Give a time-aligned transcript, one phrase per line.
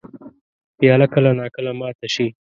[0.77, 2.27] پیاله کله نا کله ماته شي.